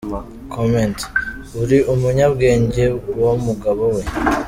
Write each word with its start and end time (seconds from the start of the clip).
Comment: 0.53 0.99
Uri 1.61 1.77
umunyabwenge 1.93 2.85
wa 3.21 3.33
mugabo 3.45 3.83
we! 3.95 4.03